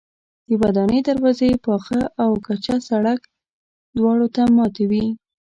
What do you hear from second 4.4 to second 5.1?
ماتې وې.